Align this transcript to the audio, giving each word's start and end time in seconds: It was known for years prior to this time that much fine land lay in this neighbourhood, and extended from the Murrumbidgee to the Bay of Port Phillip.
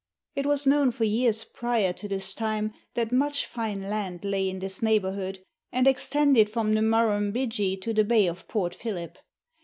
It 0.35 0.47
was 0.47 0.65
known 0.65 0.89
for 0.89 1.03
years 1.03 1.43
prior 1.43 1.93
to 1.93 2.07
this 2.07 2.33
time 2.33 2.73
that 2.95 3.11
much 3.11 3.45
fine 3.45 3.83
land 3.83 4.25
lay 4.25 4.49
in 4.49 4.57
this 4.57 4.81
neighbourhood, 4.81 5.43
and 5.71 5.85
extended 5.87 6.49
from 6.49 6.71
the 6.71 6.81
Murrumbidgee 6.81 7.77
to 7.81 7.93
the 7.93 8.03
Bay 8.03 8.25
of 8.25 8.47
Port 8.47 8.73
Phillip. 8.73 9.19